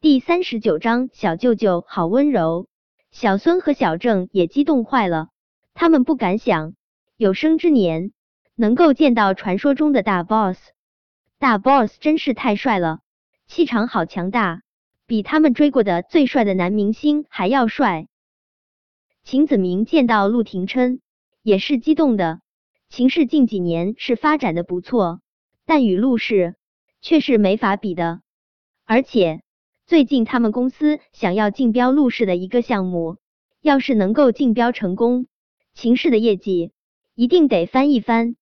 [0.00, 2.68] 第三十九章，小舅舅好温柔。
[3.10, 5.30] 小孙和小郑也激动坏了，
[5.74, 6.74] 他们不敢想，
[7.16, 8.12] 有生之年
[8.54, 10.56] 能够见到传说中的大 boss。
[11.40, 13.00] 大 boss 真是太帅了，
[13.48, 14.62] 气场好强大，
[15.08, 18.06] 比他们追过的最帅的男明星还要帅。
[19.24, 21.00] 秦子明见到陆廷琛，
[21.42, 22.40] 也是激动的。
[22.88, 25.20] 秦氏近几年是发展的不错，
[25.66, 26.54] 但与陆氏
[27.00, 28.20] 却是没法比的，
[28.84, 29.42] 而且。
[29.88, 33.16] 最近他们公司想要竞标陆氏的一个项目，
[33.62, 35.28] 要是能够竞标成功，
[35.72, 36.72] 秦氏的业绩
[37.14, 38.36] 一定得翻一番。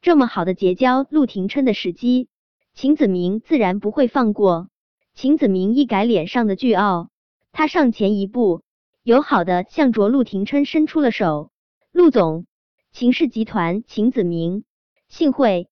[0.00, 2.30] 这么好的结交陆廷琛的时机，
[2.72, 4.70] 秦子明自然不会放过。
[5.12, 7.10] 秦子明一改脸上的倨傲，
[7.52, 8.62] 他上前一步，
[9.02, 11.50] 友好的向着陆廷琛伸出了手。
[11.92, 12.46] 陆总，
[12.92, 14.64] 秦氏集团秦子明，
[15.06, 15.68] 幸会。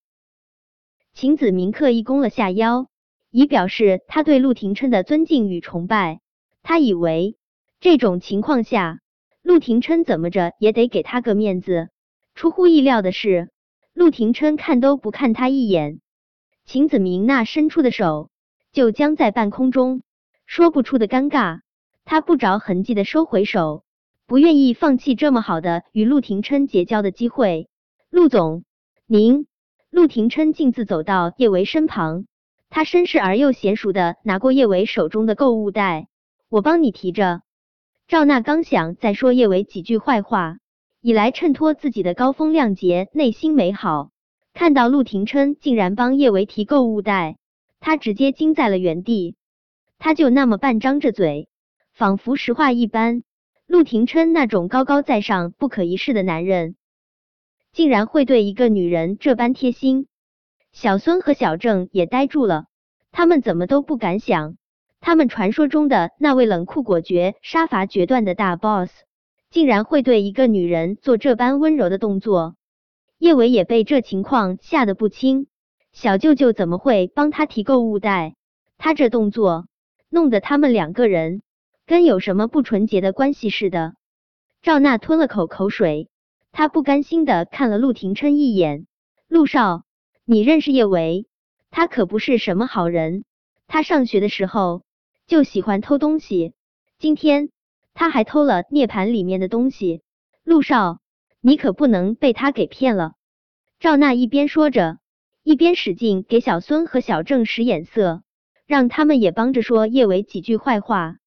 [1.15, 2.89] 秦子明刻意弓了下腰。
[3.31, 6.21] 以表示他对陆廷琛的尊敬与崇拜。
[6.63, 7.37] 他以为
[7.81, 9.01] 这种情况下，
[9.43, 11.89] 陆廷琛怎么着也得给他个面子。
[12.35, 13.51] 出乎意料的是，
[13.95, 16.01] 陆廷琛看都不看他一眼。
[16.65, 18.31] 秦子明那伸出的手
[18.73, 20.03] 就僵在半空中，
[20.47, 21.61] 说不出的尴尬。
[22.05, 23.85] 他不着痕迹的收回手，
[24.27, 27.69] 不愿意放弃这么好的与陆廷琛结交的机会。
[28.11, 28.65] 陆总，
[29.07, 29.47] 您。
[29.91, 32.27] 陆廷琛径自走到叶维身旁。
[32.77, 36.09] 他绅士而又娴熟的拿过叶伟手中的购物袋，
[36.51, 37.41] 我帮你提着。
[38.07, 40.59] 赵娜刚想再说叶伟几句坏话，
[41.01, 44.11] 以来衬托自己的高风亮节，内心美好。
[44.53, 47.39] 看到陆廷琛竟然帮叶维提购物袋，
[47.81, 49.37] 他直接惊在了原地。
[49.99, 51.49] 他就那么半张着嘴，
[51.95, 53.23] 仿佛实话一般。
[53.67, 56.77] 陆廷琛那种高高在上、不可一世的男人，
[57.73, 60.09] 竟然会对一个女人这般贴心。
[60.77, 62.67] 小孙和小郑也呆住了，
[63.11, 64.59] 他们怎么都不敢想，
[65.01, 68.91] 他们传说中的那位冷酷果决、杀伐决断的大 boss，
[69.49, 72.57] 竟然会对一个女人做这般温柔的动作。
[73.17, 75.47] 叶伟也被这情况吓得不轻，
[75.93, 78.35] 小舅舅怎么会帮他提购物袋？
[78.77, 79.69] 他这动作
[80.11, 81.41] 弄得他们两个人
[81.87, 83.95] 跟有什么不纯洁的关系似的。
[84.61, 86.11] 赵娜吞了口口水，
[86.53, 88.87] 她不甘心的看了陆廷琛一眼，
[89.27, 89.86] 陆少。
[90.29, 91.29] 你认识叶维？
[91.71, 93.23] 他可不是什么好人。
[93.69, 94.83] 他上学的时候
[95.29, 96.53] 就喜欢偷东西，
[96.99, 97.51] 今天
[97.95, 100.03] 他还偷了涅盘里面的东西。
[100.43, 100.99] 陆少，
[101.41, 103.13] 你可不能被他给骗了。
[103.79, 104.99] 赵娜一边说着，
[105.45, 108.25] 一边使劲给小孙和小郑使眼色，
[108.67, 111.19] 让他们也帮着说叶维几句坏话。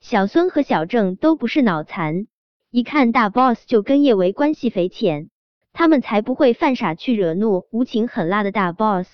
[0.00, 2.26] 小孙和小郑都不是脑残，
[2.70, 5.30] 一看大 boss 就跟叶维关系匪浅。
[5.74, 9.08] 他们才不会犯傻去惹怒无情狠辣的大 boss。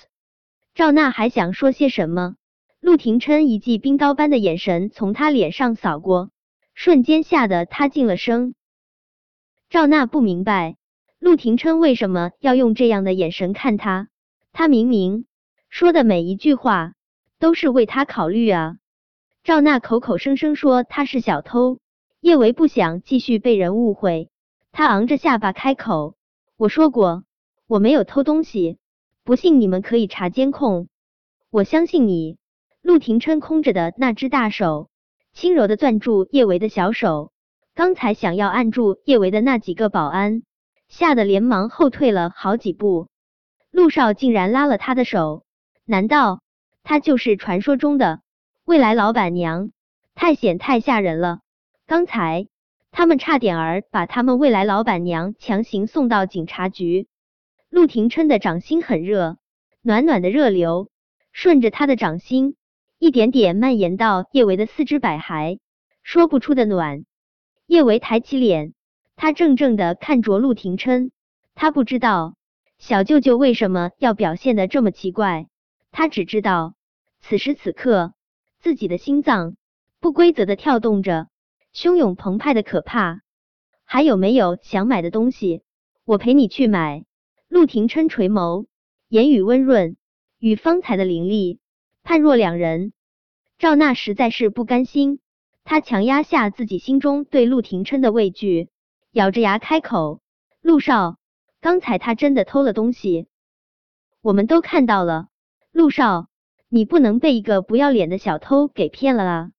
[0.75, 2.37] 赵娜还想说些什么，
[2.81, 6.31] 陆廷琛一记冰刀般的眼神从他脸上扫过，
[6.75, 8.54] 瞬间吓得他静了声。
[9.71, 10.76] 赵娜不明白
[11.19, 14.09] 陆廷琛为什么要用这样的眼神看他，
[14.53, 15.25] 他明明
[15.71, 16.92] 说的每一句话
[17.38, 18.77] 都是为他考虑啊。
[19.42, 21.78] 赵娜口口声声说他是小偷，
[22.21, 24.28] 叶维不想继续被人误会，
[24.72, 26.16] 他昂着下巴开口。
[26.60, 27.25] 我说过
[27.66, 28.76] 我没有偷东西，
[29.25, 30.88] 不信你们可以查监控。
[31.48, 32.37] 我相信你。
[32.82, 34.91] 陆廷琛空着的那只大手
[35.32, 37.32] 轻柔的攥住叶维的小手，
[37.75, 40.43] 刚才想要按住叶维的那几个保安
[40.87, 43.09] 吓得连忙后退了好几步。
[43.71, 45.44] 陆少竟然拉了他的手，
[45.87, 46.42] 难道
[46.82, 48.21] 他就是传说中的
[48.66, 49.71] 未来老板娘？
[50.15, 51.41] 太险太吓人了！
[51.87, 52.48] 刚才。
[52.92, 57.08] 他们差点儿把他们未来老板娘强行送到警察局。
[57.68, 59.38] 陆廷琛的掌心很热，
[59.80, 60.90] 暖暖的热流
[61.32, 62.56] 顺着他的掌心
[62.98, 65.60] 一点点蔓延到叶维的四肢百骸，
[66.02, 67.04] 说不出的暖。
[67.66, 68.74] 叶维抬起脸，
[69.14, 71.12] 他怔怔的看着陆廷琛，
[71.54, 72.34] 他不知道
[72.78, 75.46] 小舅舅为什么要表现的这么奇怪，
[75.92, 76.74] 他只知道
[77.20, 78.14] 此时此刻
[78.58, 79.54] 自己的心脏
[80.00, 81.28] 不规则的跳动着。
[81.74, 83.20] 汹涌澎湃的可怕，
[83.84, 85.62] 还有没有想买的东西？
[86.04, 87.04] 我陪你去买。
[87.48, 88.66] 陆廷琛垂眸，
[89.08, 89.96] 言语温润，
[90.38, 91.60] 与方才的凌厉
[92.02, 92.92] 判若两人。
[93.58, 95.20] 赵娜实在是不甘心，
[95.64, 98.68] 她强压下自己心中对陆廷琛的畏惧，
[99.12, 100.20] 咬着牙开口
[100.62, 101.18] ：“陆少，
[101.60, 103.26] 刚才他真的偷了东西，
[104.22, 105.28] 我们都看到了。
[105.72, 106.28] 陆少，
[106.68, 109.50] 你不能被一个不要脸的小偷给骗了啊！”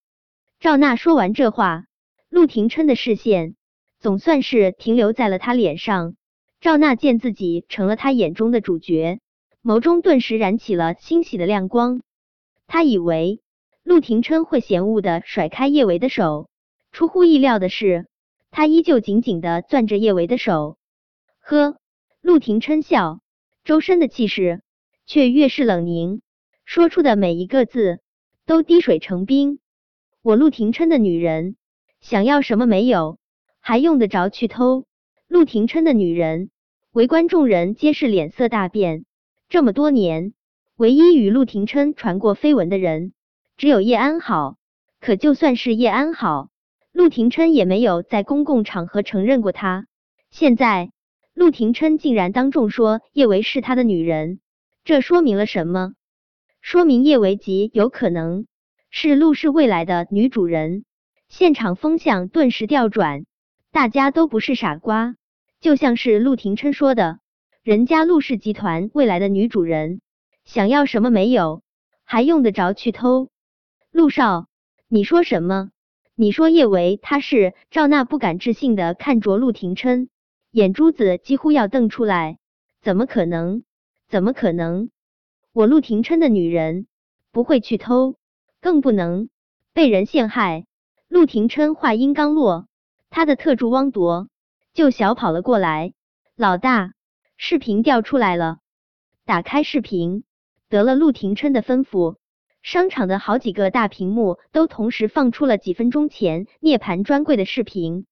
[0.60, 1.84] 赵娜说完这话。
[2.32, 3.56] 陆廷琛的视线
[4.00, 6.16] 总算是停留在了他脸上。
[6.62, 9.20] 赵娜见自己成了他眼中的主角，
[9.62, 12.00] 眸中顿时燃起了欣喜的亮光。
[12.66, 13.42] 他以为
[13.82, 16.48] 陆廷琛会嫌恶的甩开叶维的手。
[16.90, 18.06] 出乎意料的是，
[18.50, 20.78] 他依旧紧紧的攥着叶维的手。
[21.38, 21.76] 呵，
[22.22, 23.20] 陆廷琛笑，
[23.62, 24.62] 周身的气势
[25.04, 26.22] 却越是冷凝，
[26.64, 28.00] 说出的每一个字
[28.46, 29.58] 都滴水成冰。
[30.22, 31.56] 我陆廷琛的女人，
[32.02, 33.18] 想要什么没有，
[33.60, 34.86] 还用得着去偷？
[35.28, 36.50] 陆廷琛的女人，
[36.90, 39.04] 围观众人皆是脸色大变。
[39.48, 40.34] 这么多年，
[40.76, 43.12] 唯一与陆廷琛传过绯闻的人，
[43.56, 44.56] 只有叶安好。
[45.00, 46.48] 可就算是叶安好，
[46.92, 49.86] 陆廷琛也没有在公共场合承认过他。
[50.28, 50.90] 现在，
[51.34, 54.40] 陆廷琛竟然当众说叶维是他的女人，
[54.82, 55.92] 这说明了什么？
[56.60, 58.46] 说明叶维极有可能。
[58.90, 60.84] 是陆氏未来的女主人，
[61.34, 63.24] 现场风向顿时调转，
[63.70, 65.16] 大家都不是傻瓜，
[65.60, 67.20] 就像是陆廷琛说的，
[67.62, 70.02] 人家陆氏集团未来的女主人，
[70.44, 71.62] 想要什么没有，
[72.04, 73.30] 还用得着去偷？
[73.90, 74.46] 陆少，
[74.88, 75.70] 你说什么？
[76.14, 77.54] 你说叶维他是？
[77.70, 80.10] 赵娜不敢置信的看着陆廷琛，
[80.50, 82.36] 眼珠子几乎要瞪出来，
[82.82, 83.64] 怎么可能？
[84.06, 84.90] 怎么可能？
[85.54, 86.86] 我陆廷琛的女人
[87.32, 88.16] 不会去偷。
[88.60, 89.30] 更不能
[89.72, 90.66] 被人陷害。
[91.12, 92.68] 陆廷琛话音刚落，
[93.10, 94.30] 他的特助汪铎
[94.72, 95.92] 就小跑了过来。
[96.36, 96.94] 老大，
[97.36, 98.60] 视频调出来了。
[99.26, 100.24] 打开视频，
[100.70, 102.16] 得了陆廷琛的吩咐，
[102.62, 108.06] 商场的好几个大屏幕都同时放出了几分钟前涅盘专柜的视频。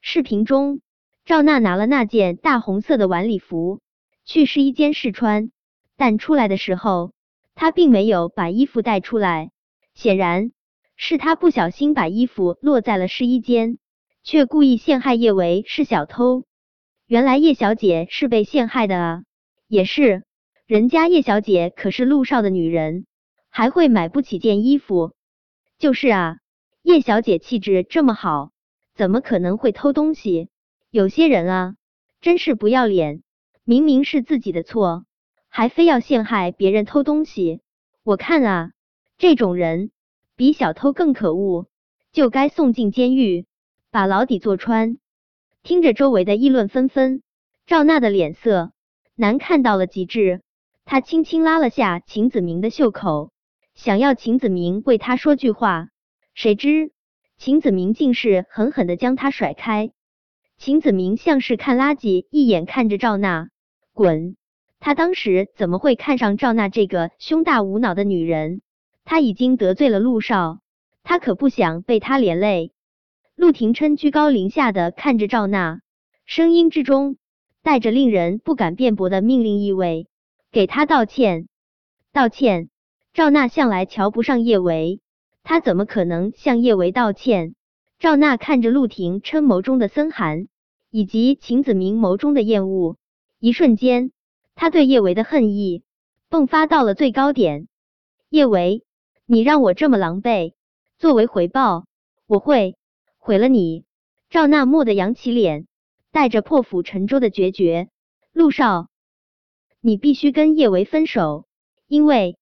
[0.00, 0.80] 视频中，
[1.26, 3.82] 赵娜拿了那件大红色的晚礼服
[4.24, 5.50] 去试衣间试穿，
[5.98, 7.12] 但出来的时候。
[7.54, 9.50] 他并没有把衣服带出来，
[9.92, 10.52] 显然
[10.96, 13.78] 是他不小心把衣服落在了试衣间，
[14.22, 16.44] 却故意陷害叶维是小偷。
[17.06, 19.22] 原来叶小姐是被陷害的啊！
[19.68, 20.24] 也是，
[20.66, 23.06] 人家叶小姐可是陆少的女人，
[23.50, 25.12] 还会买不起件衣服？
[25.78, 26.36] 就是啊，
[26.82, 28.52] 叶小姐气质这么好，
[28.94, 30.48] 怎么可能会偷东西？
[30.90, 31.74] 有些人啊，
[32.20, 33.22] 真是不要脸，
[33.64, 35.04] 明明是自己的错。
[35.48, 37.60] 还非要陷害别人偷东西，
[38.04, 38.72] 我看啊，
[39.18, 39.90] 这种人
[40.42, 41.68] 比小偷更可恶，
[42.10, 43.46] 就该送进监狱，
[43.92, 44.98] 把牢底坐穿。
[45.62, 47.22] 听着周围的议论纷纷，
[47.64, 48.72] 赵娜的脸色
[49.14, 50.42] 难看到了极致。
[50.84, 53.30] 她轻轻拉了下秦子明的袖口，
[53.76, 55.90] 想要秦子明为她说句话，
[56.34, 56.90] 谁知
[57.38, 59.92] 秦子明竟是狠狠的将她甩开。
[60.58, 63.50] 秦子明像是看垃圾一眼看着赵娜，
[63.92, 64.34] 滚。
[64.80, 68.60] 他当时怎么会看上赵娜这个胸大无脑的女人？
[69.04, 70.60] 他已经得罪了陆少，
[71.02, 72.72] 他可不想被他连累。
[73.34, 75.80] 陆廷琛居高临下的看着赵娜，
[76.26, 77.16] 声音之中
[77.62, 80.08] 带着令人不敢辩驳的命令意味
[80.52, 81.48] ：“给他道歉，
[82.12, 82.68] 道歉。”
[83.14, 85.00] 赵娜向来瞧不上叶维，
[85.42, 87.54] 他怎么可能向叶维道歉？
[87.98, 90.48] 赵娜看着陆廷琛眸中的森寒，
[90.90, 92.96] 以及秦子明眸中的厌恶，
[93.38, 94.12] 一瞬间。
[94.54, 95.82] 他对叶维的恨意
[96.30, 97.68] 迸发到了最高点。
[98.30, 98.84] 叶维，
[99.32, 100.52] 你让我这么狼狈，
[100.98, 101.86] 作为回报，
[102.26, 102.76] 我会
[103.16, 103.86] 毁了你。
[104.28, 105.66] 赵纳木的扬起脸，
[106.10, 107.88] 带着破釜沉舟的决绝。
[108.34, 108.90] 陆少，
[109.80, 111.46] 你必须跟叶维分手，
[111.86, 112.36] 因为